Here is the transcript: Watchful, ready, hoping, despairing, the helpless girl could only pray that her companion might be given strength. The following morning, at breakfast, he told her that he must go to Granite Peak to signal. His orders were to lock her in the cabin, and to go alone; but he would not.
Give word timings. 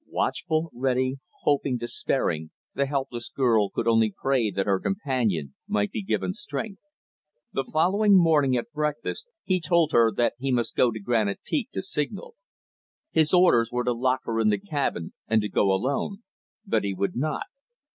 Watchful, 0.07 0.71
ready, 0.73 1.17
hoping, 1.43 1.77
despairing, 1.77 2.49
the 2.73 2.87
helpless 2.87 3.29
girl 3.29 3.69
could 3.69 3.87
only 3.87 4.11
pray 4.17 4.49
that 4.49 4.65
her 4.65 4.79
companion 4.79 5.53
might 5.67 5.91
be 5.91 6.01
given 6.01 6.33
strength. 6.33 6.81
The 7.53 7.65
following 7.71 8.17
morning, 8.17 8.57
at 8.57 8.71
breakfast, 8.73 9.27
he 9.43 9.61
told 9.61 9.91
her 9.91 10.11
that 10.15 10.33
he 10.39 10.51
must 10.51 10.75
go 10.75 10.89
to 10.89 10.99
Granite 10.99 11.41
Peak 11.45 11.69
to 11.73 11.83
signal. 11.83 12.33
His 13.11 13.31
orders 13.31 13.69
were 13.71 13.83
to 13.83 13.93
lock 13.93 14.21
her 14.23 14.39
in 14.39 14.49
the 14.49 14.57
cabin, 14.57 15.13
and 15.27 15.39
to 15.43 15.49
go 15.49 15.71
alone; 15.71 16.23
but 16.65 16.83
he 16.83 16.95
would 16.95 17.15
not. 17.15 17.43